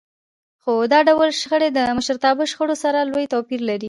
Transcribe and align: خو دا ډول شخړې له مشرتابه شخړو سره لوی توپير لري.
خو 0.61 0.73
دا 0.91 0.99
ډول 1.09 1.29
شخړې 1.41 1.69
له 1.77 1.81
مشرتابه 1.97 2.43
شخړو 2.51 2.75
سره 2.83 2.99
لوی 3.09 3.25
توپير 3.33 3.61
لري. 3.69 3.79